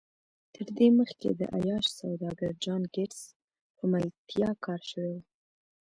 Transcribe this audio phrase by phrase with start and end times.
[0.55, 3.21] تر دې مخکې د عیاش سوداګر جان ګیټس
[3.77, 5.19] په ملتیا کار شوی و